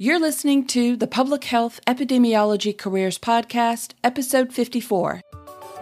You're 0.00 0.20
listening 0.20 0.64
to 0.68 0.94
the 0.94 1.08
Public 1.08 1.42
Health 1.42 1.80
Epidemiology 1.88 2.78
Careers 2.78 3.18
Podcast, 3.18 3.94
Episode 4.04 4.52
54. 4.52 5.22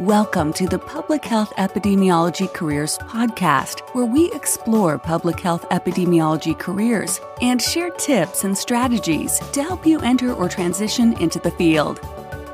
Welcome 0.01 0.55
to 0.55 0.67
the 0.67 0.79
Public 0.79 1.23
Health 1.23 1.53
Epidemiology 1.59 2.51
Careers 2.55 2.97
Podcast, 2.97 3.81
where 3.95 4.07
we 4.07 4.33
explore 4.33 4.99
public 4.99 5.39
health 5.39 5.69
epidemiology 5.69 6.59
careers 6.59 7.21
and 7.43 7.61
share 7.61 7.91
tips 7.91 8.45
and 8.45 8.57
strategies 8.57 9.39
to 9.53 9.63
help 9.63 9.87
you 9.87 10.01
enter 10.01 10.33
or 10.33 10.49
transition 10.49 11.13
into 11.19 11.39
the 11.39 11.51
field. 11.51 12.01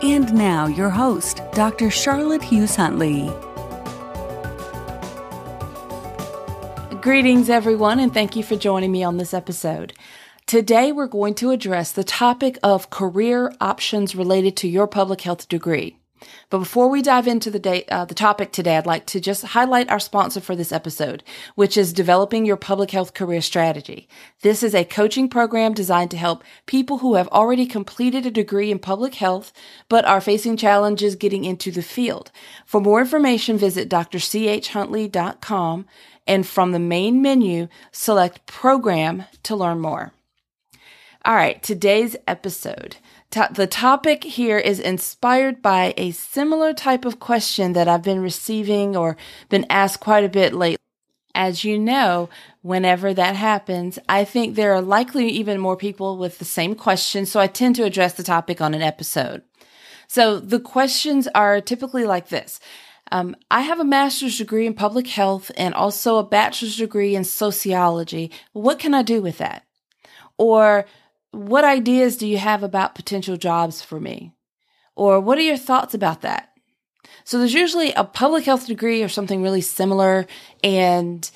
And 0.02 0.34
now, 0.34 0.66
your 0.66 0.90
host, 0.90 1.42
Dr. 1.52 1.90
Charlotte 1.90 2.42
Hughes 2.42 2.74
Huntley. 2.74 3.30
Greetings, 7.00 7.48
everyone, 7.48 8.00
and 8.00 8.12
thank 8.12 8.34
you 8.34 8.42
for 8.42 8.56
joining 8.56 8.90
me 8.90 9.04
on 9.04 9.18
this 9.18 9.32
episode. 9.32 9.92
Today, 10.52 10.92
we're 10.92 11.06
going 11.06 11.32
to 11.36 11.50
address 11.50 11.92
the 11.92 12.04
topic 12.04 12.58
of 12.62 12.90
career 12.90 13.54
options 13.58 14.14
related 14.14 14.54
to 14.58 14.68
your 14.68 14.86
public 14.86 15.22
health 15.22 15.48
degree. 15.48 15.96
But 16.50 16.58
before 16.58 16.90
we 16.90 17.00
dive 17.00 17.26
into 17.26 17.50
the, 17.50 17.58
day, 17.58 17.86
uh, 17.90 18.04
the 18.04 18.14
topic 18.14 18.52
today, 18.52 18.76
I'd 18.76 18.84
like 18.84 19.06
to 19.06 19.18
just 19.18 19.46
highlight 19.46 19.88
our 19.88 19.98
sponsor 19.98 20.42
for 20.42 20.54
this 20.54 20.70
episode, 20.70 21.24
which 21.54 21.78
is 21.78 21.94
Developing 21.94 22.44
Your 22.44 22.58
Public 22.58 22.90
Health 22.90 23.14
Career 23.14 23.40
Strategy. 23.40 24.10
This 24.42 24.62
is 24.62 24.74
a 24.74 24.84
coaching 24.84 25.26
program 25.26 25.72
designed 25.72 26.10
to 26.10 26.18
help 26.18 26.44
people 26.66 26.98
who 26.98 27.14
have 27.14 27.28
already 27.28 27.64
completed 27.64 28.26
a 28.26 28.30
degree 28.30 28.70
in 28.70 28.78
public 28.78 29.14
health, 29.14 29.54
but 29.88 30.04
are 30.04 30.20
facing 30.20 30.58
challenges 30.58 31.16
getting 31.16 31.46
into 31.46 31.70
the 31.70 31.80
field. 31.80 32.30
For 32.66 32.78
more 32.78 33.00
information, 33.00 33.56
visit 33.56 33.88
drchuntley.com 33.88 35.86
and 36.26 36.46
from 36.46 36.72
the 36.72 36.78
main 36.78 37.22
menu, 37.22 37.68
select 37.90 38.44
Program 38.44 39.24
to 39.44 39.56
learn 39.56 39.80
more. 39.80 40.12
All 41.24 41.36
right, 41.36 41.62
today's 41.62 42.16
episode. 42.26 42.96
the 43.30 43.68
topic 43.68 44.24
here 44.24 44.58
is 44.58 44.80
inspired 44.80 45.62
by 45.62 45.94
a 45.96 46.10
similar 46.10 46.74
type 46.74 47.04
of 47.04 47.20
question 47.20 47.74
that 47.74 47.86
I've 47.86 48.02
been 48.02 48.20
receiving 48.20 48.96
or 48.96 49.16
been 49.48 49.64
asked 49.70 50.00
quite 50.00 50.24
a 50.24 50.28
bit 50.28 50.52
lately. 50.52 50.78
As 51.32 51.62
you 51.62 51.78
know, 51.78 52.28
whenever 52.62 53.14
that 53.14 53.36
happens, 53.36 54.00
I 54.08 54.24
think 54.24 54.56
there 54.56 54.74
are 54.74 54.82
likely 54.82 55.28
even 55.28 55.60
more 55.60 55.76
people 55.76 56.18
with 56.18 56.40
the 56.40 56.44
same 56.44 56.74
question, 56.74 57.24
so 57.24 57.38
I 57.38 57.46
tend 57.46 57.76
to 57.76 57.84
address 57.84 58.14
the 58.14 58.24
topic 58.24 58.60
on 58.60 58.74
an 58.74 58.82
episode. 58.82 59.42
So 60.08 60.40
the 60.40 60.58
questions 60.58 61.28
are 61.36 61.60
typically 61.60 62.04
like 62.04 62.30
this 62.30 62.58
um, 63.12 63.36
I 63.48 63.60
have 63.60 63.78
a 63.78 63.84
master's 63.84 64.38
degree 64.38 64.66
in 64.66 64.74
public 64.74 65.06
health 65.06 65.52
and 65.56 65.72
also 65.72 66.16
a 66.16 66.24
bachelor's 66.24 66.78
degree 66.78 67.14
in 67.14 67.22
sociology. 67.22 68.32
What 68.52 68.80
can 68.80 68.92
I 68.92 69.02
do 69.02 69.22
with 69.22 69.38
that? 69.38 69.64
Or 70.36 70.86
what 71.32 71.64
ideas 71.64 72.16
do 72.16 72.26
you 72.26 72.38
have 72.38 72.62
about 72.62 72.94
potential 72.94 73.36
jobs 73.36 73.82
for 73.82 73.98
me? 73.98 74.32
Or 74.94 75.18
what 75.20 75.38
are 75.38 75.42
your 75.42 75.56
thoughts 75.56 75.94
about 75.94 76.20
that? 76.20 76.50
So 77.24 77.38
there's 77.38 77.54
usually 77.54 77.92
a 77.92 78.04
public 78.04 78.44
health 78.44 78.66
degree 78.66 79.02
or 79.02 79.08
something 79.08 79.42
really 79.42 79.60
similar 79.60 80.26
and 80.62 81.28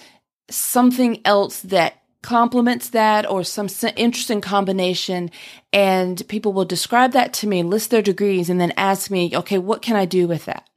something 0.50 1.20
else 1.25 1.61
that 1.61 2.03
complements 2.22 2.91
that 2.91 3.28
or 3.28 3.44
some 3.44 3.69
interesting 3.97 4.41
combination. 4.41 5.30
And 5.72 6.27
people 6.28 6.53
will 6.53 6.64
describe 6.64 7.12
that 7.12 7.33
to 7.34 7.47
me, 7.47 7.62
list 7.62 7.91
their 7.91 8.03
degrees, 8.03 8.50
and 8.50 8.60
then 8.60 8.72
ask 8.77 9.10
me, 9.10 9.36
okay, 9.36 9.58
what 9.58 9.81
can 9.81 9.97
I 9.97 10.05
do 10.05 10.27
with 10.27 10.44
that? 10.47 10.69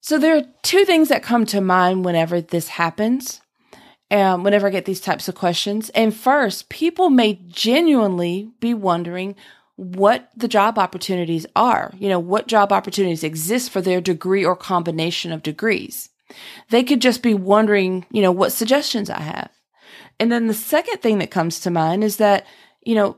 So 0.00 0.18
there 0.18 0.36
are 0.36 0.44
two 0.62 0.84
things 0.84 1.08
that 1.08 1.22
come 1.22 1.46
to 1.46 1.60
mind 1.60 2.04
whenever 2.04 2.40
this 2.40 2.68
happens. 2.68 3.40
Um, 4.10 4.44
whenever 4.44 4.68
I 4.68 4.70
get 4.70 4.84
these 4.84 5.00
types 5.00 5.28
of 5.28 5.34
questions. 5.34 5.88
And 5.90 6.14
first, 6.14 6.68
people 6.68 7.10
may 7.10 7.40
genuinely 7.48 8.50
be 8.60 8.72
wondering 8.74 9.34
what 9.76 10.30
the 10.36 10.46
job 10.46 10.78
opportunities 10.78 11.46
are. 11.56 11.92
You 11.98 12.08
know, 12.08 12.20
what 12.20 12.46
job 12.46 12.72
opportunities 12.72 13.24
exist 13.24 13.70
for 13.70 13.80
their 13.80 14.00
degree 14.00 14.44
or 14.44 14.54
combination 14.54 15.32
of 15.32 15.42
degrees. 15.42 16.10
They 16.70 16.84
could 16.84 17.00
just 17.00 17.22
be 17.22 17.34
wondering, 17.34 18.06
you 18.10 18.22
know, 18.22 18.32
what 18.32 18.52
suggestions 18.52 19.10
I 19.10 19.20
have. 19.20 19.50
And 20.20 20.30
then 20.30 20.46
the 20.46 20.54
second 20.54 20.98
thing 20.98 21.18
that 21.18 21.30
comes 21.30 21.60
to 21.60 21.70
mind 21.70 22.04
is 22.04 22.18
that, 22.18 22.46
you 22.82 22.94
know, 22.94 23.16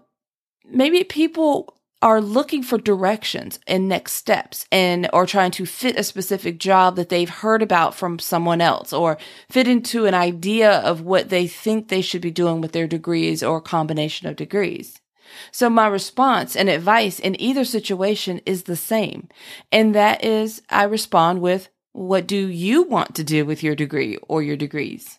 maybe 0.65 1.05
people 1.05 1.76
are 2.03 2.21
looking 2.21 2.63
for 2.63 2.79
directions 2.79 3.59
and 3.67 3.89
next 3.89 4.13
steps 4.13 4.67
and 4.71 5.09
or 5.13 5.27
trying 5.27 5.51
to 5.51 5.65
fit 5.65 5.99
a 5.99 6.05
specific 6.05 6.59
job 6.59 6.97
that 6.97 7.09
they've 7.09 7.29
heard 7.29 7.63
about 7.63 7.95
from 7.95 8.19
someone 8.19 8.61
else 8.61 8.93
or 8.93 9.17
fit 9.51 9.67
into 9.67 10.05
an 10.05 10.15
idea 10.15 10.71
of 10.71 11.01
what 11.01 11.31
they 11.31 11.47
think 11.47 11.89
they 11.89 12.03
should 12.03 12.21
be 12.21 12.31
doing 12.31 12.61
with 12.61 12.73
their 12.73 12.87
degrees 12.87 13.43
or 13.43 13.61
combination 13.61 14.29
of 14.29 14.37
degrees. 14.37 15.01
So 15.51 15.69
my 15.71 15.87
response 15.87 16.55
and 16.55 16.69
advice 16.69 17.19
in 17.19 17.41
either 17.41 17.65
situation 17.65 18.41
is 18.47 18.65
the 18.65 18.77
same. 18.77 19.29
And 19.73 19.95
that 19.95 20.25
is 20.25 20.63
I 20.71 20.85
respond 20.85 21.41
with, 21.41 21.69
what 21.93 22.27
do 22.27 22.37
you 22.37 22.83
want 22.83 23.15
to 23.15 23.25
do 23.25 23.45
with 23.47 23.63
your 23.63 23.75
degree 23.75 24.19
or 24.29 24.43
your 24.43 24.57
degrees? 24.57 25.19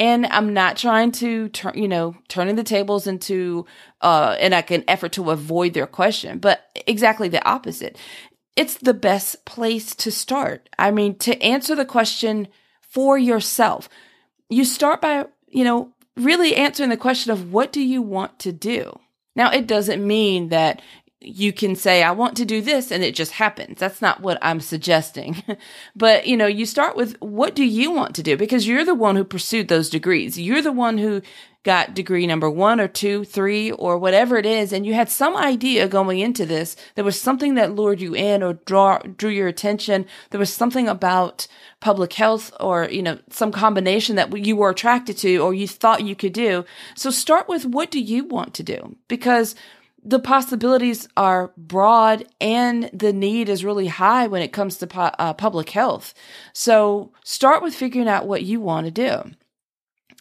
And 0.00 0.24
I'm 0.26 0.54
not 0.54 0.78
trying 0.78 1.12
to 1.12 1.50
turn, 1.50 1.74
you 1.76 1.86
know, 1.86 2.16
turning 2.28 2.56
the 2.56 2.64
tables 2.64 3.06
into, 3.06 3.66
uh, 4.00 4.34
in 4.40 4.52
like 4.52 4.70
an 4.70 4.82
effort 4.88 5.12
to 5.12 5.30
avoid 5.30 5.74
their 5.74 5.86
question, 5.86 6.38
but 6.38 6.64
exactly 6.86 7.28
the 7.28 7.46
opposite. 7.46 7.98
It's 8.56 8.76
the 8.76 8.94
best 8.94 9.44
place 9.44 9.94
to 9.96 10.10
start. 10.10 10.70
I 10.78 10.90
mean, 10.90 11.18
to 11.18 11.40
answer 11.42 11.74
the 11.74 11.84
question 11.84 12.48
for 12.80 13.18
yourself, 13.18 13.90
you 14.48 14.64
start 14.64 15.02
by, 15.02 15.26
you 15.48 15.64
know, 15.64 15.92
really 16.16 16.56
answering 16.56 16.88
the 16.88 16.96
question 16.96 17.30
of 17.30 17.52
what 17.52 17.70
do 17.70 17.82
you 17.82 18.00
want 18.00 18.38
to 18.40 18.52
do? 18.52 18.98
Now, 19.36 19.52
it 19.52 19.66
doesn't 19.66 20.04
mean 20.04 20.48
that 20.48 20.80
you 21.22 21.52
can 21.52 21.76
say, 21.76 22.02
I 22.02 22.12
want 22.12 22.36
to 22.38 22.46
do 22.46 22.62
this 22.62 22.90
and 22.90 23.04
it 23.04 23.14
just 23.14 23.32
happens. 23.32 23.78
That's 23.78 24.00
not 24.00 24.20
what 24.20 24.38
I'm 24.40 24.60
suggesting. 24.60 25.42
but, 25.96 26.26
you 26.26 26.36
know, 26.36 26.46
you 26.46 26.64
start 26.64 26.96
with 26.96 27.16
what 27.20 27.54
do 27.54 27.64
you 27.64 27.90
want 27.90 28.14
to 28.16 28.22
do? 28.22 28.36
Because 28.36 28.66
you're 28.66 28.86
the 28.86 28.94
one 28.94 29.16
who 29.16 29.24
pursued 29.24 29.68
those 29.68 29.90
degrees. 29.90 30.40
You're 30.40 30.62
the 30.62 30.72
one 30.72 30.96
who 30.96 31.20
got 31.62 31.94
degree 31.94 32.26
number 32.26 32.48
one 32.48 32.80
or 32.80 32.88
two, 32.88 33.22
three, 33.24 33.70
or 33.70 33.98
whatever 33.98 34.38
it 34.38 34.46
is. 34.46 34.72
And 34.72 34.86
you 34.86 34.94
had 34.94 35.10
some 35.10 35.36
idea 35.36 35.88
going 35.88 36.18
into 36.20 36.46
this. 36.46 36.74
There 36.94 37.04
was 37.04 37.20
something 37.20 37.54
that 37.56 37.74
lured 37.74 38.00
you 38.00 38.14
in 38.14 38.42
or 38.42 38.54
draw, 38.54 38.98
drew 39.00 39.28
your 39.28 39.48
attention. 39.48 40.06
There 40.30 40.40
was 40.40 40.50
something 40.50 40.88
about 40.88 41.46
public 41.80 42.14
health 42.14 42.50
or, 42.58 42.88
you 42.90 43.02
know, 43.02 43.18
some 43.28 43.52
combination 43.52 44.16
that 44.16 44.34
you 44.34 44.56
were 44.56 44.70
attracted 44.70 45.18
to 45.18 45.36
or 45.36 45.52
you 45.52 45.68
thought 45.68 46.02
you 46.02 46.16
could 46.16 46.32
do. 46.32 46.64
So 46.94 47.10
start 47.10 47.46
with 47.46 47.66
what 47.66 47.90
do 47.90 48.00
you 48.00 48.24
want 48.24 48.54
to 48.54 48.62
do? 48.62 48.96
Because 49.06 49.54
the 50.02 50.18
possibilities 50.18 51.08
are 51.16 51.52
broad 51.56 52.24
and 52.40 52.90
the 52.92 53.12
need 53.12 53.48
is 53.48 53.64
really 53.64 53.88
high 53.88 54.26
when 54.26 54.42
it 54.42 54.52
comes 54.52 54.78
to 54.78 54.86
pu- 54.86 55.00
uh, 55.00 55.34
public 55.34 55.70
health. 55.70 56.14
So 56.52 57.12
start 57.24 57.62
with 57.62 57.74
figuring 57.74 58.08
out 58.08 58.26
what 58.26 58.42
you 58.42 58.60
want 58.60 58.86
to 58.86 58.90
do. 58.90 59.30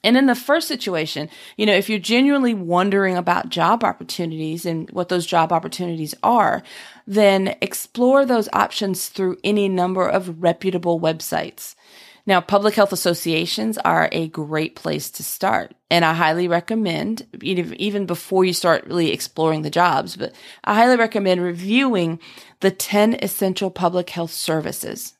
And 0.03 0.15
in 0.15 0.27
the 0.27 0.35
first 0.35 0.67
situation, 0.67 1.29
you 1.57 1.65
know, 1.65 1.73
if 1.73 1.89
you're 1.89 1.99
genuinely 1.99 2.53
wondering 2.53 3.17
about 3.17 3.49
job 3.49 3.83
opportunities 3.83 4.65
and 4.65 4.89
what 4.91 5.09
those 5.09 5.25
job 5.25 5.51
opportunities 5.51 6.15
are, 6.23 6.63
then 7.05 7.55
explore 7.61 8.25
those 8.25 8.47
options 8.53 9.09
through 9.09 9.37
any 9.43 9.67
number 9.67 10.07
of 10.07 10.41
reputable 10.41 10.99
websites. 10.99 11.75
Now, 12.25 12.41
public 12.41 12.75
health 12.75 12.93
associations 12.93 13.77
are 13.79 14.09
a 14.11 14.27
great 14.27 14.75
place 14.75 15.09
to 15.11 15.23
start. 15.23 15.73
And 15.89 16.05
I 16.05 16.13
highly 16.13 16.47
recommend, 16.47 17.25
even 17.41 18.05
before 18.05 18.45
you 18.45 18.53
start 18.53 18.85
really 18.85 19.11
exploring 19.11 19.63
the 19.63 19.69
jobs, 19.69 20.15
but 20.15 20.33
I 20.63 20.75
highly 20.75 20.97
recommend 20.97 21.41
reviewing 21.41 22.19
the 22.59 22.71
10 22.71 23.15
essential 23.21 23.71
public 23.71 24.09
health 24.09 24.31
services. 24.31 25.15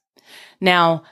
Now, 0.61 1.03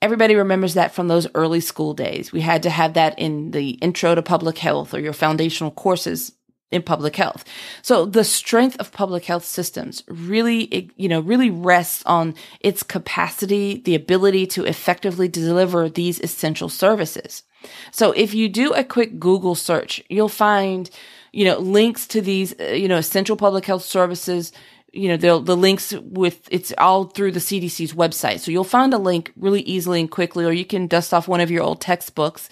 everybody 0.00 0.34
remembers 0.34 0.74
that 0.74 0.94
from 0.94 1.08
those 1.08 1.26
early 1.34 1.60
school 1.60 1.92
days. 1.92 2.32
We 2.32 2.40
had 2.40 2.62
to 2.62 2.70
have 2.70 2.94
that 2.94 3.18
in 3.18 3.50
the 3.50 3.70
intro 3.70 4.14
to 4.14 4.22
public 4.22 4.58
health 4.58 4.94
or 4.94 5.00
your 5.00 5.12
foundational 5.12 5.70
courses 5.70 6.32
in 6.70 6.82
public 6.82 7.16
health. 7.16 7.44
So 7.82 8.04
the 8.04 8.24
strength 8.24 8.76
of 8.78 8.92
public 8.92 9.24
health 9.24 9.44
systems 9.44 10.02
really, 10.08 10.90
you 10.96 11.08
know, 11.08 11.20
really 11.20 11.50
rests 11.50 12.02
on 12.06 12.34
its 12.60 12.82
capacity, 12.82 13.80
the 13.84 13.94
ability 13.94 14.46
to 14.48 14.64
effectively 14.64 15.28
deliver 15.28 15.88
these 15.88 16.20
essential 16.20 16.68
services. 16.68 17.44
So 17.92 18.12
if 18.12 18.34
you 18.34 18.48
do 18.48 18.72
a 18.72 18.84
quick 18.84 19.18
Google 19.18 19.54
search, 19.54 20.02
you'll 20.08 20.28
find, 20.28 20.90
you 21.32 21.44
know, 21.44 21.58
links 21.58 22.06
to 22.08 22.20
these, 22.20 22.54
uh, 22.60 22.64
you 22.64 22.88
know, 22.88 22.98
essential 22.98 23.36
public 23.36 23.64
health 23.64 23.84
services. 23.84 24.52
You 24.92 25.08
know, 25.08 25.16
the, 25.16 25.40
the 25.40 25.56
links 25.56 25.92
with, 25.92 26.48
it's 26.50 26.72
all 26.78 27.04
through 27.04 27.32
the 27.32 27.40
CDC's 27.40 27.92
website. 27.92 28.40
So 28.40 28.50
you'll 28.50 28.64
find 28.64 28.94
a 28.94 28.98
link 28.98 29.32
really 29.36 29.60
easily 29.62 30.00
and 30.00 30.10
quickly, 30.10 30.44
or 30.44 30.52
you 30.52 30.64
can 30.64 30.86
dust 30.86 31.12
off 31.12 31.28
one 31.28 31.40
of 31.40 31.50
your 31.50 31.62
old 31.62 31.80
textbooks. 31.80 32.48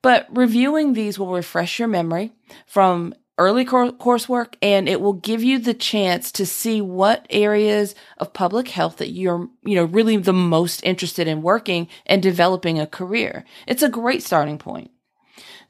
But 0.00 0.26
reviewing 0.30 0.94
these 0.94 1.18
will 1.18 1.32
refresh 1.32 1.78
your 1.78 1.88
memory 1.88 2.32
from 2.66 3.14
early 3.42 3.64
cor- 3.64 3.92
coursework 3.92 4.54
and 4.62 4.88
it 4.88 5.00
will 5.00 5.12
give 5.12 5.42
you 5.42 5.58
the 5.58 5.74
chance 5.74 6.32
to 6.32 6.46
see 6.46 6.80
what 6.80 7.26
areas 7.30 7.94
of 8.18 8.32
public 8.32 8.68
health 8.68 8.96
that 8.98 9.10
you're, 9.10 9.48
you 9.64 9.74
know, 9.74 9.84
really 9.84 10.16
the 10.16 10.32
most 10.32 10.82
interested 10.84 11.26
in 11.28 11.42
working 11.42 11.88
and 12.06 12.22
developing 12.22 12.78
a 12.78 12.86
career. 12.86 13.44
It's 13.66 13.82
a 13.82 13.88
great 13.88 14.22
starting 14.22 14.58
point. 14.58 14.90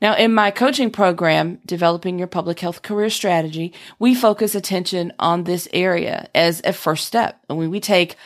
Now, 0.01 0.17
in 0.17 0.35
my 0.35 0.51
coaching 0.51 0.91
program, 0.91 1.61
Developing 1.65 2.19
Your 2.19 2.27
Public 2.27 2.59
Health 2.59 2.83
Career 2.83 3.09
Strategy, 3.09 3.73
we 4.01 4.17
focus 4.17 4.57
attention 4.57 5.13
on 5.21 5.45
this 5.45 5.69
area 5.73 6.29
as 6.35 6.61
a 6.65 6.73
first 6.73 7.07
step. 7.07 7.41
And 7.49 7.57
when 7.57 7.71
we 7.71 7.79
take 7.79 8.17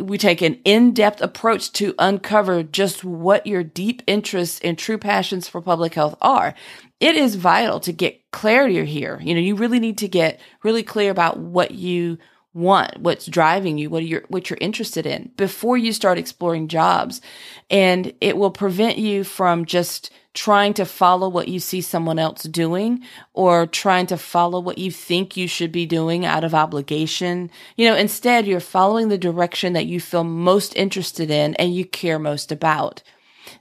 we 0.00 0.18
take 0.18 0.42
an 0.42 0.60
in-depth 0.64 1.20
approach 1.20 1.72
to 1.72 1.94
uncover 1.98 2.62
just 2.62 3.04
what 3.04 3.46
your 3.46 3.62
deep 3.62 4.02
interests 4.06 4.60
and 4.62 4.76
true 4.76 4.98
passions 4.98 5.48
for 5.48 5.60
public 5.60 5.94
health 5.94 6.16
are. 6.20 6.54
It 7.00 7.16
is 7.16 7.36
vital 7.36 7.80
to 7.80 7.92
get 7.92 8.30
clarity 8.30 8.84
here. 8.84 9.20
You 9.22 9.34
know, 9.34 9.40
you 9.40 9.54
really 9.54 9.78
need 9.78 9.98
to 9.98 10.08
get 10.08 10.40
really 10.62 10.82
clear 10.82 11.10
about 11.10 11.38
what 11.38 11.72
you 11.72 12.18
want, 12.54 12.98
what's 12.98 13.26
driving 13.26 13.76
you, 13.76 13.90
what 13.90 14.04
you're 14.04 14.24
what 14.28 14.48
you're 14.48 14.58
interested 14.60 15.04
in 15.04 15.30
before 15.36 15.76
you 15.76 15.92
start 15.92 16.18
exploring 16.18 16.68
jobs. 16.68 17.20
And 17.68 18.14
it 18.20 18.36
will 18.36 18.50
prevent 18.50 18.96
you 18.96 19.24
from 19.24 19.64
just 19.64 20.10
trying 20.34 20.74
to 20.74 20.84
follow 20.84 21.28
what 21.28 21.48
you 21.48 21.60
see 21.60 21.80
someone 21.80 22.18
else 22.18 22.42
doing 22.44 23.02
or 23.34 23.66
trying 23.66 24.06
to 24.06 24.16
follow 24.16 24.58
what 24.58 24.78
you 24.78 24.90
think 24.90 25.36
you 25.36 25.46
should 25.46 25.70
be 25.70 25.86
doing 25.86 26.24
out 26.24 26.42
of 26.42 26.54
obligation. 26.54 27.50
You 27.76 27.88
know, 27.88 27.96
instead 27.96 28.46
you're 28.46 28.60
following 28.60 29.08
the 29.08 29.18
direction 29.18 29.74
that 29.74 29.86
you 29.86 30.00
feel 30.00 30.24
most 30.24 30.74
interested 30.76 31.30
in 31.30 31.54
and 31.54 31.74
you 31.74 31.84
care 31.84 32.18
most 32.18 32.50
about. 32.50 33.02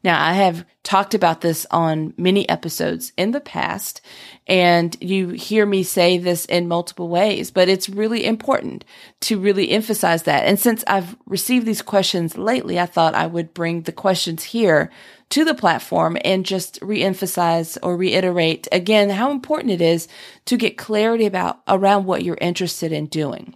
Now, 0.04 0.24
I 0.24 0.34
have 0.34 0.66
talked 0.84 1.14
about 1.14 1.42
this 1.42 1.66
on 1.72 2.14
many 2.18 2.48
episodes 2.50 3.14
in 3.18 3.32
the 3.32 3.40
past, 3.40 4.02
and 4.48 4.96
you 5.00 5.30
hear 5.30 5.66
me 5.66 5.84
say 5.84 6.18
this 6.18 6.46
in 6.46 6.68
multiple 6.68 7.08
ways, 7.08 7.52
but 7.52 7.70
it's 7.70 7.88
really 7.88 8.26
important 8.26 8.84
to 9.22 9.40
really 9.40 9.72
emphasize 9.72 10.24
that. 10.24 10.46
And 10.46 10.60
since 10.60 10.84
I've 10.88 11.16
received 11.26 11.66
these 11.66 11.82
questions 11.82 12.38
lately, 12.38 12.80
I 12.80 12.86
thought 12.86 13.16
I 13.16 13.28
would 13.28 13.54
bring 13.54 13.84
the 13.84 13.92
questions 13.92 14.44
here 14.44 14.92
to 15.30 15.46
the 15.46 15.56
platform 15.56 16.18
and 16.24 16.46
just 16.46 16.80
reemphasize 16.82 17.78
or 17.82 17.98
reiterate 17.98 18.68
again 18.72 19.10
how 19.10 19.32
important 19.32 19.72
it 19.72 19.82
is 19.82 20.08
to 20.46 20.58
get 20.58 20.78
clarity 20.78 21.26
about 21.26 21.62
around 21.68 22.06
what 22.06 22.24
you're 22.24 22.38
interested 22.40 22.92
in 22.92 23.08
doing. 23.08 23.56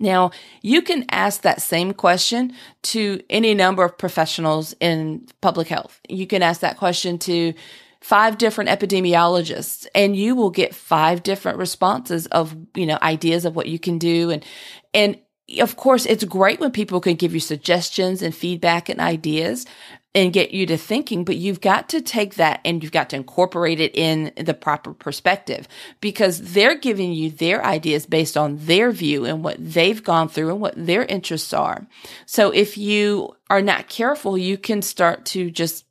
Now, 0.00 0.30
you 0.62 0.80
can 0.82 1.04
ask 1.10 1.42
that 1.42 1.60
same 1.60 1.92
question 1.92 2.54
to 2.84 3.20
any 3.28 3.54
number 3.54 3.84
of 3.84 3.98
professionals 3.98 4.74
in 4.80 5.26
public 5.42 5.68
health. 5.68 6.00
You 6.08 6.26
can 6.26 6.42
ask 6.42 6.62
that 6.62 6.78
question 6.78 7.18
to 7.20 7.52
five 8.00 8.38
different 8.38 8.70
epidemiologists 8.70 9.86
and 9.94 10.16
you 10.16 10.34
will 10.34 10.50
get 10.50 10.74
five 10.74 11.22
different 11.22 11.58
responses 11.58 12.26
of, 12.28 12.56
you 12.74 12.86
know, 12.86 12.98
ideas 13.02 13.44
of 13.44 13.54
what 13.54 13.68
you 13.68 13.78
can 13.78 13.98
do. 13.98 14.30
And, 14.30 14.44
and 14.94 15.18
of 15.60 15.76
course, 15.76 16.06
it's 16.06 16.24
great 16.24 16.60
when 16.60 16.70
people 16.70 17.00
can 17.00 17.16
give 17.16 17.34
you 17.34 17.40
suggestions 17.40 18.22
and 18.22 18.34
feedback 18.34 18.88
and 18.88 19.00
ideas 19.00 19.66
and 20.14 20.32
get 20.32 20.50
you 20.50 20.66
to 20.66 20.76
thinking, 20.76 21.24
but 21.24 21.36
you've 21.36 21.60
got 21.60 21.88
to 21.90 22.00
take 22.00 22.34
that 22.34 22.60
and 22.64 22.82
you've 22.82 22.92
got 22.92 23.10
to 23.10 23.16
incorporate 23.16 23.78
it 23.78 23.94
in 23.94 24.32
the 24.36 24.54
proper 24.54 24.92
perspective 24.92 25.68
because 26.00 26.52
they're 26.52 26.76
giving 26.76 27.12
you 27.12 27.30
their 27.30 27.64
ideas 27.64 28.06
based 28.06 28.36
on 28.36 28.56
their 28.58 28.90
view 28.90 29.24
and 29.24 29.44
what 29.44 29.56
they've 29.58 30.02
gone 30.02 30.28
through 30.28 30.50
and 30.50 30.60
what 30.60 30.74
their 30.76 31.04
interests 31.04 31.52
are. 31.52 31.86
So 32.26 32.50
if 32.50 32.76
you 32.76 33.36
are 33.48 33.62
not 33.62 33.88
careful, 33.88 34.36
you 34.36 34.58
can 34.58 34.82
start 34.82 35.24
to 35.26 35.50
just 35.50 35.84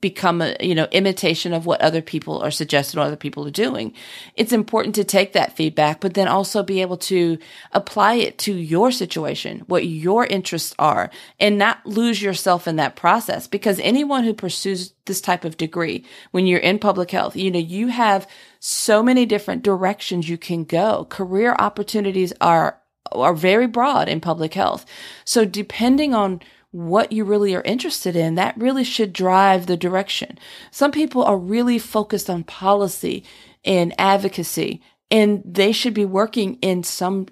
become 0.00 0.40
a 0.40 0.56
you 0.60 0.74
know 0.74 0.86
imitation 0.92 1.52
of 1.52 1.66
what 1.66 1.80
other 1.80 2.02
people 2.02 2.40
are 2.40 2.50
suggesting 2.50 3.00
or 3.00 3.02
other 3.02 3.16
people 3.16 3.46
are 3.46 3.50
doing. 3.50 3.92
It's 4.34 4.52
important 4.52 4.94
to 4.96 5.04
take 5.04 5.32
that 5.32 5.56
feedback 5.56 6.00
but 6.00 6.14
then 6.14 6.28
also 6.28 6.62
be 6.62 6.80
able 6.80 6.98
to 6.98 7.38
apply 7.72 8.14
it 8.14 8.38
to 8.38 8.54
your 8.54 8.90
situation 8.90 9.64
what 9.66 9.86
your 9.86 10.26
interests 10.26 10.74
are 10.78 11.10
and 11.40 11.58
not 11.58 11.84
lose 11.86 12.22
yourself 12.22 12.68
in 12.68 12.76
that 12.76 12.96
process. 12.96 13.46
Because 13.46 13.80
anyone 13.80 14.24
who 14.24 14.34
pursues 14.34 14.94
this 15.06 15.20
type 15.20 15.44
of 15.44 15.56
degree 15.56 16.04
when 16.32 16.46
you're 16.46 16.58
in 16.60 16.78
public 16.78 17.10
health 17.10 17.36
you 17.36 17.50
know 17.50 17.58
you 17.58 17.88
have 17.88 18.26
so 18.60 19.02
many 19.02 19.26
different 19.26 19.62
directions 19.62 20.28
you 20.28 20.38
can 20.38 20.64
go. 20.64 21.06
Career 21.08 21.54
opportunities 21.58 22.32
are 22.40 22.80
are 23.12 23.34
very 23.34 23.66
broad 23.66 24.08
in 24.08 24.20
public 24.20 24.54
health. 24.54 24.84
So 25.24 25.44
depending 25.44 26.14
on 26.14 26.40
what 26.70 27.12
you 27.12 27.24
really 27.24 27.54
are 27.54 27.62
interested 27.62 28.14
in, 28.14 28.34
that 28.34 28.56
really 28.58 28.84
should 28.84 29.12
drive 29.12 29.66
the 29.66 29.76
direction. 29.76 30.38
Some 30.70 30.92
people 30.92 31.24
are 31.24 31.38
really 31.38 31.78
focused 31.78 32.28
on 32.28 32.44
policy 32.44 33.24
and 33.64 33.94
advocacy, 33.98 34.82
and 35.10 35.42
they 35.44 35.72
should 35.72 35.94
be 35.94 36.04
working 36.04 36.58
in 36.60 36.82
some 36.82 37.26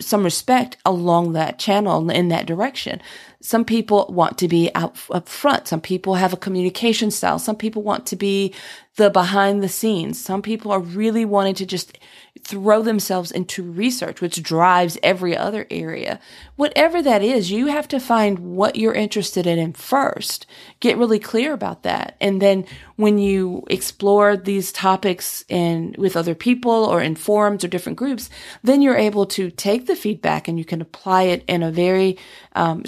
some 0.00 0.24
respect 0.24 0.76
along 0.84 1.32
that 1.32 1.60
channel 1.60 2.10
in 2.10 2.28
that 2.28 2.46
direction. 2.46 3.00
Some 3.46 3.64
people 3.64 4.06
want 4.08 4.38
to 4.38 4.48
be 4.48 4.72
out 4.74 4.98
up 5.08 5.28
front. 5.28 5.68
Some 5.68 5.80
people 5.80 6.16
have 6.16 6.32
a 6.32 6.36
communication 6.36 7.12
style. 7.12 7.38
Some 7.38 7.54
people 7.54 7.80
want 7.80 8.04
to 8.06 8.16
be 8.16 8.52
the 8.96 9.08
behind 9.08 9.62
the 9.62 9.68
scenes. 9.68 10.20
Some 10.20 10.42
people 10.42 10.72
are 10.72 10.80
really 10.80 11.24
wanting 11.24 11.54
to 11.56 11.66
just 11.66 11.96
throw 12.42 12.82
themselves 12.82 13.30
into 13.30 13.62
research, 13.62 14.20
which 14.20 14.42
drives 14.42 14.98
every 15.02 15.36
other 15.36 15.66
area. 15.70 16.20
Whatever 16.56 17.02
that 17.02 17.22
is, 17.22 17.50
you 17.50 17.66
have 17.66 17.88
to 17.88 18.00
find 18.00 18.38
what 18.38 18.76
you're 18.76 18.94
interested 18.94 19.46
in 19.46 19.72
first. 19.72 20.46
Get 20.80 20.96
really 20.96 21.18
clear 21.18 21.52
about 21.52 21.82
that. 21.82 22.16
And 22.20 22.40
then 22.40 22.64
when 22.96 23.18
you 23.18 23.64
explore 23.68 24.36
these 24.36 24.72
topics 24.72 25.44
in 25.48 25.94
with 25.98 26.16
other 26.16 26.34
people 26.34 26.84
or 26.84 27.02
in 27.02 27.16
forums 27.16 27.64
or 27.64 27.68
different 27.68 27.98
groups, 27.98 28.30
then 28.62 28.80
you're 28.80 28.96
able 28.96 29.26
to 29.26 29.50
take 29.50 29.86
the 29.86 29.96
feedback 29.96 30.48
and 30.48 30.58
you 30.58 30.64
can 30.64 30.80
apply 30.80 31.24
it 31.24 31.44
in 31.46 31.62
a 31.62 31.70
very 31.70 32.16
um, 32.54 32.84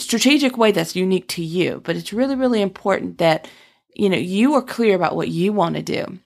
strategic 0.49 0.59
way 0.59 0.73
that's 0.73 0.97
unique 0.97 1.29
to 1.29 1.43
you. 1.43 1.81
But 1.85 1.97
it's 1.97 2.13
really, 2.13 2.35
really 2.35 2.63
important 2.63 3.19
that 3.19 3.49
you 3.99 4.09
know, 4.09 4.17
you 4.17 4.55
are 4.55 4.63
clear 4.63 4.95
about 4.95 5.17
what 5.17 5.29
you 5.29 5.53
want 5.53 5.75
to 5.75 5.83
do. 5.83 6.19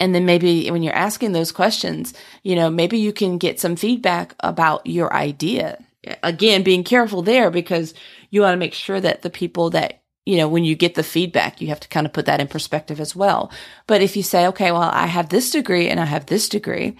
And 0.00 0.14
then 0.14 0.26
maybe 0.26 0.68
when 0.70 0.82
you're 0.82 0.94
asking 0.94 1.32
those 1.32 1.52
questions, 1.52 2.12
you 2.42 2.56
know, 2.56 2.70
maybe 2.70 2.98
you 2.98 3.12
can 3.12 3.38
get 3.38 3.60
some 3.60 3.76
feedback 3.76 4.34
about 4.40 4.86
your 4.86 5.12
idea. 5.12 5.78
Again, 6.22 6.62
being 6.62 6.84
careful 6.84 7.22
there 7.22 7.50
because 7.50 7.94
you 8.30 8.42
want 8.42 8.52
to 8.52 8.58
make 8.58 8.74
sure 8.74 9.00
that 9.00 9.22
the 9.22 9.30
people 9.30 9.70
that, 9.70 10.02
you 10.26 10.36
know, 10.36 10.48
when 10.48 10.64
you 10.64 10.74
get 10.76 10.94
the 10.94 11.02
feedback, 11.02 11.60
you 11.60 11.68
have 11.68 11.80
to 11.80 11.88
kind 11.88 12.06
of 12.06 12.12
put 12.12 12.26
that 12.26 12.40
in 12.40 12.48
perspective 12.48 13.00
as 13.00 13.14
well. 13.14 13.50
But 13.86 14.02
if 14.02 14.16
you 14.16 14.22
say, 14.22 14.46
okay, 14.48 14.72
well, 14.72 14.90
I 14.92 15.06
have 15.06 15.28
this 15.28 15.50
degree 15.50 15.88
and 15.88 16.00
I 16.00 16.04
have 16.04 16.26
this 16.26 16.48
degree, 16.48 16.96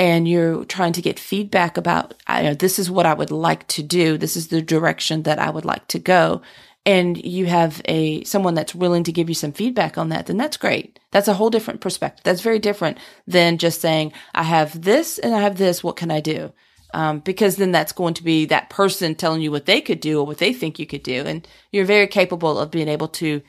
and 0.00 0.26
you're 0.26 0.64
trying 0.64 0.94
to 0.94 1.02
get 1.02 1.18
feedback 1.18 1.76
about, 1.76 2.14
I 2.26 2.42
know, 2.42 2.54
this 2.54 2.78
is 2.78 2.90
what 2.90 3.06
I 3.06 3.14
would 3.14 3.30
like 3.30 3.68
to 3.68 3.82
do. 3.82 4.16
This 4.16 4.34
is 4.34 4.48
the 4.48 4.62
direction 4.62 5.24
that 5.24 5.38
I 5.38 5.50
would 5.50 5.66
like 5.66 5.86
to 5.88 5.98
go 5.98 6.40
and 6.86 7.22
you 7.22 7.46
have 7.46 7.82
a 7.84 8.24
someone 8.24 8.54
that's 8.54 8.74
willing 8.74 9.04
to 9.04 9.12
give 9.12 9.28
you 9.28 9.34
some 9.34 9.52
feedback 9.52 9.98
on 9.98 10.08
that, 10.08 10.26
then 10.26 10.36
that's 10.36 10.56
great. 10.56 10.98
That's 11.10 11.28
a 11.28 11.34
whole 11.34 11.50
different 11.50 11.80
perspective. 11.80 12.24
That's 12.24 12.40
very 12.40 12.58
different 12.58 12.98
than 13.26 13.58
just 13.58 13.80
saying, 13.80 14.12
I 14.34 14.44
have 14.44 14.80
this 14.82 15.18
and 15.18 15.34
I 15.34 15.40
have 15.40 15.58
this. 15.58 15.84
What 15.84 15.96
can 15.96 16.10
I 16.10 16.20
do? 16.20 16.52
Um, 16.92 17.20
because 17.20 17.56
then 17.56 17.70
that's 17.70 17.92
going 17.92 18.14
to 18.14 18.24
be 18.24 18.46
that 18.46 18.70
person 18.70 19.14
telling 19.14 19.42
you 19.42 19.50
what 19.50 19.66
they 19.66 19.80
could 19.80 20.00
do 20.00 20.20
or 20.20 20.26
what 20.26 20.38
they 20.38 20.52
think 20.52 20.78
you 20.78 20.86
could 20.86 21.02
do. 21.02 21.24
And 21.24 21.46
you're 21.70 21.84
very 21.84 22.06
capable 22.06 22.58
of 22.58 22.70
being 22.70 22.88
able 22.88 23.08
to, 23.08 23.42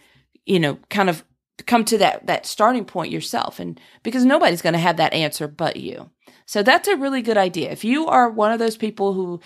you 0.46 0.60
know, 0.60 0.78
kind 0.90 1.10
of 1.10 1.24
come 1.66 1.86
to 1.86 1.98
that, 2.00 2.28
that 2.28 2.46
starting 2.46 2.86
point 2.86 3.12
yourself. 3.12 3.60
And 3.60 3.80
because 4.04 4.26
nobody's 4.26 4.62
going 4.62 4.74
to 4.74 4.80
have 4.80 4.98
that 4.98 5.14
answer 5.14 5.48
but 5.48 5.78
you. 5.78 6.12
So 6.52 6.62
that's 6.64 6.90
a 6.90 6.98
really 6.98 7.22
good 7.22 7.38
idea. 7.38 7.72
If 7.72 7.86
you 7.86 8.08
are 8.08 8.30
one 8.30 8.52
of 8.52 8.60
those 8.60 8.76
people 8.76 9.14
who 9.14 9.40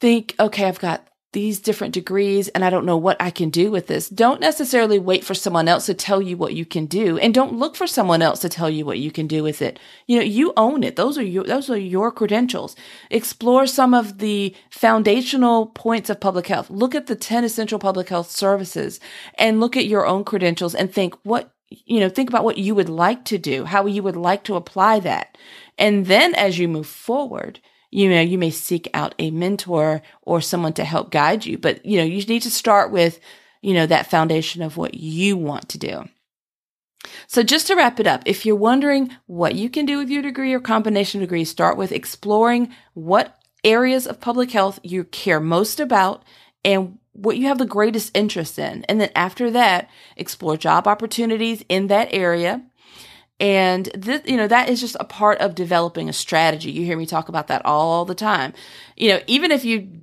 think, 0.00 0.34
okay, 0.38 0.66
I've 0.66 0.78
got 0.78 1.08
these 1.32 1.60
different 1.60 1.94
degrees 1.94 2.48
and 2.48 2.62
I 2.62 2.68
don't 2.68 2.84
know 2.84 2.98
what 2.98 3.16
I 3.18 3.30
can 3.30 3.48
do 3.48 3.70
with 3.70 3.86
this. 3.86 4.10
Don't 4.10 4.38
necessarily 4.38 4.98
wait 4.98 5.24
for 5.24 5.32
someone 5.32 5.66
else 5.66 5.86
to 5.86 5.94
tell 5.94 6.20
you 6.20 6.36
what 6.36 6.52
you 6.52 6.66
can 6.66 6.84
do 6.84 7.16
and 7.16 7.32
don't 7.32 7.54
look 7.54 7.74
for 7.74 7.86
someone 7.86 8.20
else 8.20 8.40
to 8.40 8.50
tell 8.50 8.68
you 8.68 8.84
what 8.84 8.98
you 8.98 9.10
can 9.10 9.26
do 9.26 9.42
with 9.42 9.62
it. 9.62 9.80
You 10.06 10.18
know, 10.18 10.24
you 10.24 10.52
own 10.58 10.82
it. 10.82 10.96
Those 10.96 11.16
are 11.16 11.24
your, 11.24 11.44
those 11.44 11.70
are 11.70 11.78
your 11.78 12.12
credentials. 12.12 12.76
Explore 13.10 13.66
some 13.66 13.94
of 13.94 14.18
the 14.18 14.54
foundational 14.68 15.68
points 15.68 16.10
of 16.10 16.20
public 16.20 16.48
health. 16.48 16.68
Look 16.68 16.94
at 16.94 17.06
the 17.06 17.16
10 17.16 17.44
essential 17.44 17.78
public 17.78 18.10
health 18.10 18.30
services 18.30 19.00
and 19.38 19.58
look 19.58 19.74
at 19.74 19.86
your 19.86 20.06
own 20.06 20.22
credentials 20.22 20.74
and 20.74 20.92
think 20.92 21.14
what, 21.22 21.50
you 21.70 21.98
know, 21.98 22.10
think 22.10 22.28
about 22.28 22.44
what 22.44 22.58
you 22.58 22.74
would 22.74 22.90
like 22.90 23.24
to 23.24 23.38
do, 23.38 23.64
how 23.64 23.86
you 23.86 24.02
would 24.02 24.16
like 24.16 24.44
to 24.44 24.54
apply 24.54 25.00
that. 25.00 25.36
And 25.78 26.06
then 26.06 26.34
as 26.34 26.58
you 26.58 26.68
move 26.68 26.86
forward, 26.86 27.60
you 27.90 28.10
know, 28.10 28.20
you 28.20 28.38
may 28.38 28.50
seek 28.50 28.88
out 28.94 29.14
a 29.18 29.30
mentor 29.30 30.02
or 30.22 30.40
someone 30.40 30.72
to 30.74 30.84
help 30.84 31.10
guide 31.10 31.46
you, 31.46 31.58
but 31.58 31.84
you 31.84 31.98
know, 31.98 32.04
you 32.04 32.24
need 32.26 32.42
to 32.42 32.50
start 32.50 32.90
with, 32.90 33.20
you 33.62 33.74
know, 33.74 33.86
that 33.86 34.10
foundation 34.10 34.62
of 34.62 34.76
what 34.76 34.94
you 34.94 35.36
want 35.36 35.68
to 35.70 35.78
do. 35.78 36.04
So 37.26 37.42
just 37.42 37.68
to 37.68 37.76
wrap 37.76 38.00
it 38.00 38.06
up, 38.06 38.22
if 38.26 38.44
you're 38.44 38.56
wondering 38.56 39.10
what 39.26 39.54
you 39.54 39.70
can 39.70 39.86
do 39.86 39.98
with 39.98 40.10
your 40.10 40.22
degree 40.22 40.52
or 40.52 40.60
combination 40.60 41.20
degree, 41.20 41.44
start 41.44 41.76
with 41.76 41.92
exploring 41.92 42.74
what 42.94 43.38
areas 43.64 44.06
of 44.06 44.20
public 44.20 44.50
health 44.50 44.80
you 44.82 45.04
care 45.04 45.40
most 45.40 45.80
about 45.80 46.24
and 46.64 46.98
what 47.12 47.36
you 47.36 47.46
have 47.46 47.58
the 47.58 47.66
greatest 47.66 48.16
interest 48.16 48.58
in. 48.58 48.84
And 48.84 49.00
then 49.00 49.10
after 49.14 49.50
that, 49.52 49.88
explore 50.16 50.56
job 50.56 50.86
opportunities 50.86 51.64
in 51.68 51.86
that 51.86 52.08
area 52.10 52.62
and 53.38 53.86
this, 53.94 54.22
you 54.24 54.36
know, 54.36 54.48
that 54.48 54.68
is 54.68 54.80
just 54.80 54.96
a 54.98 55.04
part 55.04 55.38
of 55.38 55.54
developing 55.54 56.08
a 56.08 56.12
strategy. 56.12 56.70
You 56.70 56.84
hear 56.84 56.96
me 56.96 57.06
talk 57.06 57.28
about 57.28 57.48
that 57.48 57.64
all 57.64 58.04
the 58.04 58.14
time. 58.14 58.54
You 58.96 59.10
know, 59.10 59.20
even 59.26 59.52
if 59.52 59.64
you 59.64 60.02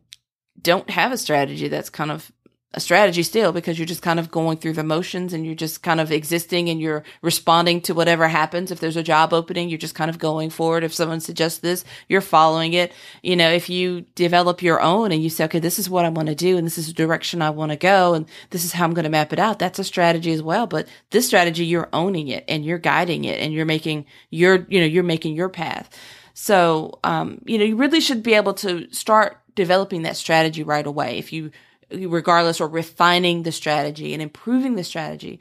don't 0.62 0.90
have 0.90 1.12
a 1.12 1.18
strategy, 1.18 1.68
that's 1.68 1.90
kind 1.90 2.12
of 2.12 2.32
a 2.75 2.80
strategy 2.80 3.22
still 3.22 3.51
because 3.51 3.77
you're 3.77 3.86
just 3.86 4.01
kind 4.01 4.20
of 4.20 4.32
going 4.32 4.58
through 4.58 4.74
the 4.74 4.84
motions 4.84 5.32
and 5.32 5.46
you're 5.46 5.53
just 5.53 5.84
kind 5.84 6.01
of 6.01 6.12
existing 6.12 6.70
and 6.70 6.82
you're 6.82 7.03
responding 7.22 7.80
to 7.82 7.94
whatever 7.94 8.27
happens. 8.27 8.72
If 8.72 8.80
there's 8.80 8.98
a 8.98 9.03
job 9.03 9.32
opening, 9.32 9.70
you're 9.70 9.77
just 9.77 9.94
kind 9.94 10.10
of 10.10 10.18
going 10.18 10.50
forward. 10.50 10.84
If 10.84 10.94
someone 10.94 11.20
suggests 11.20 11.60
this, 11.60 11.86
you're 12.10 12.22
following 12.22 12.74
it. 12.74 12.92
You 13.22 13.36
know, 13.36 13.51
if 13.51 13.70
you 13.70 14.01
develop 14.15 14.63
your 14.63 14.82
own 14.82 15.12
and 15.12 15.22
you 15.22 15.30
say, 15.30 15.46
okay, 15.46 15.60
this 15.60 15.77
is 15.77 15.89
what 15.89 16.06
I 16.06 16.10
want 16.10 16.30
to 16.30 16.36
do 16.36 16.58
and 16.58 16.65
this 16.65 16.80
is 16.80 16.88
the 16.88 16.94
direction 16.94 17.44
I 17.44 17.51
want 17.51 17.72
to 17.72 17.77
go 17.77 18.15
and 18.15 18.25
this 18.50 18.65
is 18.65 18.74
how 18.74 18.86
I'm 18.86 18.96
going 18.96 19.03
to 19.03 19.10
map 19.10 19.34
it 19.34 19.39
out, 19.39 19.60
that's 19.60 19.77
a 19.77 19.84
strategy 19.84 20.32
as 20.32 20.42
well. 20.42 20.65
But 20.65 20.88
this 21.12 21.27
strategy, 21.27 21.65
you're 21.65 21.89
owning 21.94 22.30
it 22.30 22.44
and 22.48 22.65
you're 22.65 22.80
guiding 22.80 23.25
it 23.25 23.39
and 23.39 23.53
you're 23.53 23.68
making 23.68 24.06
your, 24.32 24.65
you 24.68 24.80
know, 24.80 24.88
you're 24.88 25.03
making 25.03 25.36
your 25.36 25.50
path. 25.50 25.96
So, 26.34 26.98
um, 27.03 27.39
you 27.46 27.60
know, 27.60 27.65
you 27.65 27.75
really 27.75 28.01
should 28.01 28.24
be 28.24 28.34
able 28.34 28.56
to 28.56 28.92
start 28.92 29.38
developing 29.53 30.01
that 30.01 30.18
strategy 30.18 30.63
right 30.63 30.88
away. 30.88 31.20
If 31.20 31.32
you, 31.32 31.51
regardless, 31.93 32.59
or 32.59 32.67
refining 32.67 33.43
the 33.43 33.51
strategy 33.51 34.13
and 34.13 34.21
improving 34.21 34.75
the 34.75 34.83
strategy 34.83 35.39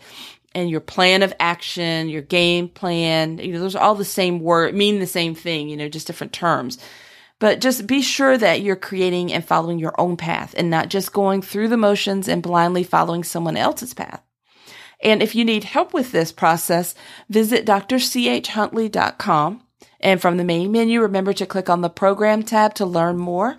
and 0.55 0.71
your 0.71 0.81
plan 0.81 1.23
of 1.23 1.33
action, 1.41 2.09
your 2.09 2.23
game 2.23 2.69
plan, 2.69 3.39
you 3.39 3.53
know, 3.53 3.59
those 3.61 3.75
are 3.75 3.83
all 3.83 3.95
the 3.95 4.05
same 4.05 4.41
word, 4.41 4.75
mean 4.75 4.99
the 4.99 5.07
same 5.07 5.35
thing, 5.35 5.69
you 5.69 5.77
know, 5.77 5.89
just 5.89 6.07
different 6.07 6.33
terms. 6.33 6.79
But 7.39 7.61
just 7.61 7.87
be 7.87 8.03
sure 8.03 8.39
that 8.39 8.61
you're 8.61 8.77
creating 8.77 9.33
and 9.33 9.45
following 9.45 9.79
your 9.79 9.99
own 10.01 10.17
path 10.17 10.55
and 10.57 10.71
not 10.71 10.91
just 10.91 11.13
going 11.13 11.43
through 11.43 11.69
the 11.69 11.77
motions 11.77 12.29
and 12.29 12.43
blindly 12.43 12.85
following 12.85 13.25
someone 13.25 13.57
else's 13.57 13.95
path. 13.95 14.23
And 15.03 15.21
if 15.21 15.35
you 15.35 15.45
need 15.45 15.65
help 15.65 15.93
with 15.93 16.13
this 16.13 16.31
process, 16.31 16.95
visit 17.29 17.67
drchuntley.com. 17.67 19.63
And 19.99 20.21
from 20.21 20.37
the 20.37 20.45
main 20.45 20.71
menu, 20.71 21.01
remember 21.01 21.33
to 21.33 21.47
click 21.47 21.69
on 21.69 21.81
the 21.81 21.91
program 21.91 22.45
tab 22.45 22.75
to 22.75 22.87
learn 22.87 23.19
more. 23.19 23.59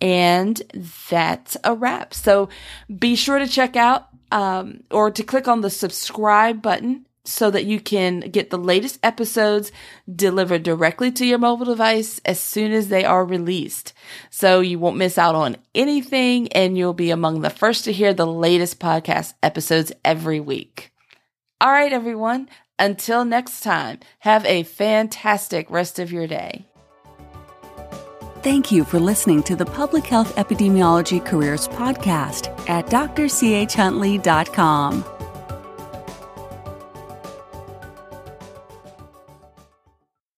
And 0.00 0.60
that's 1.08 1.56
a 1.64 1.74
wrap. 1.74 2.12
So 2.12 2.48
be 2.98 3.16
sure 3.16 3.38
to 3.38 3.46
check 3.46 3.76
out 3.76 4.08
um, 4.30 4.82
or 4.90 5.10
to 5.10 5.22
click 5.22 5.48
on 5.48 5.60
the 5.60 5.70
subscribe 5.70 6.60
button 6.60 7.06
so 7.24 7.50
that 7.50 7.64
you 7.64 7.80
can 7.80 8.20
get 8.20 8.50
the 8.50 8.58
latest 8.58 8.98
episodes 9.02 9.72
delivered 10.14 10.62
directly 10.62 11.10
to 11.12 11.26
your 11.26 11.38
mobile 11.38 11.66
device 11.66 12.20
as 12.24 12.40
soon 12.40 12.72
as 12.72 12.88
they 12.88 13.04
are 13.04 13.24
released. 13.24 13.92
So 14.30 14.60
you 14.60 14.78
won't 14.78 14.96
miss 14.96 15.18
out 15.18 15.34
on 15.34 15.56
anything 15.74 16.48
and 16.52 16.78
you'll 16.78 16.94
be 16.94 17.10
among 17.10 17.40
the 17.40 17.50
first 17.50 17.84
to 17.84 17.92
hear 17.92 18.14
the 18.14 18.26
latest 18.26 18.78
podcast 18.78 19.34
episodes 19.42 19.92
every 20.04 20.40
week. 20.40 20.92
All 21.60 21.70
right, 21.70 21.92
everyone. 21.92 22.48
Until 22.78 23.24
next 23.24 23.62
time, 23.62 24.00
have 24.20 24.44
a 24.44 24.62
fantastic 24.62 25.70
rest 25.70 25.98
of 25.98 26.12
your 26.12 26.26
day. 26.26 26.66
Thank 28.46 28.70
you 28.70 28.84
for 28.84 29.00
listening 29.00 29.42
to 29.42 29.56
the 29.56 29.66
Public 29.66 30.06
Health 30.06 30.36
Epidemiology 30.36 31.18
Careers 31.26 31.66
Podcast 31.66 32.56
at 32.70 32.86
drchuntley.com. 32.86 35.15